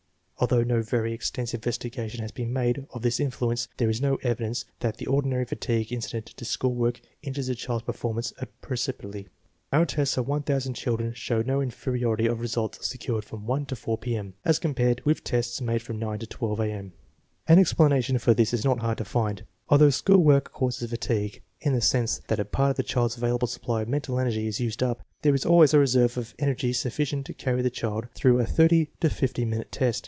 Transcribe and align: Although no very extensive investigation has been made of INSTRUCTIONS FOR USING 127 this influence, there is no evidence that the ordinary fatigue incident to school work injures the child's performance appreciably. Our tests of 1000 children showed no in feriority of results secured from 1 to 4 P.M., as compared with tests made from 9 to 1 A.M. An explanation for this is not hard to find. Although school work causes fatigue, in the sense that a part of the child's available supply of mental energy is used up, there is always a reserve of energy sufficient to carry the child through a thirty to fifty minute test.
Although 0.43 0.63
no 0.63 0.81
very 0.81 1.13
extensive 1.13 1.59
investigation 1.59 2.21
has 2.21 2.31
been 2.31 2.51
made 2.51 2.79
of 2.89 3.05
INSTRUCTIONS 3.05 3.35
FOR 3.35 3.51
USING 3.51 3.67
127 3.77 3.77
this 3.77 3.77
influence, 3.77 3.77
there 3.77 3.89
is 3.91 4.01
no 4.01 4.15
evidence 4.27 4.65
that 4.79 4.97
the 4.97 5.05
ordinary 5.05 5.45
fatigue 5.45 5.93
incident 5.93 6.25
to 6.35 6.45
school 6.45 6.73
work 6.73 6.99
injures 7.21 7.45
the 7.45 7.53
child's 7.53 7.83
performance 7.85 8.33
appreciably. 8.39 9.27
Our 9.71 9.85
tests 9.85 10.17
of 10.17 10.27
1000 10.27 10.73
children 10.73 11.13
showed 11.13 11.45
no 11.45 11.61
in 11.61 11.69
feriority 11.69 12.27
of 12.27 12.39
results 12.39 12.87
secured 12.89 13.23
from 13.23 13.45
1 13.45 13.67
to 13.67 13.75
4 13.75 13.99
P.M., 13.99 14.33
as 14.43 14.57
compared 14.57 15.05
with 15.05 15.23
tests 15.23 15.61
made 15.61 15.83
from 15.83 15.99
9 15.99 16.17
to 16.17 16.37
1 16.39 16.69
A.M. 16.69 16.93
An 17.47 17.59
explanation 17.59 18.17
for 18.17 18.33
this 18.33 18.51
is 18.51 18.65
not 18.65 18.79
hard 18.79 18.97
to 18.97 19.05
find. 19.05 19.45
Although 19.69 19.91
school 19.91 20.23
work 20.23 20.51
causes 20.51 20.89
fatigue, 20.89 21.43
in 21.59 21.73
the 21.73 21.81
sense 21.81 22.19
that 22.29 22.39
a 22.39 22.45
part 22.45 22.71
of 22.71 22.77
the 22.77 22.81
child's 22.83 23.15
available 23.15 23.47
supply 23.47 23.83
of 23.83 23.89
mental 23.89 24.19
energy 24.19 24.47
is 24.47 24.59
used 24.59 24.81
up, 24.81 25.03
there 25.21 25.35
is 25.35 25.45
always 25.45 25.75
a 25.75 25.79
reserve 25.79 26.17
of 26.17 26.33
energy 26.39 26.73
sufficient 26.73 27.27
to 27.27 27.33
carry 27.35 27.61
the 27.61 27.69
child 27.69 28.07
through 28.15 28.39
a 28.39 28.45
thirty 28.47 28.89
to 29.01 29.07
fifty 29.11 29.45
minute 29.45 29.71
test. 29.71 29.99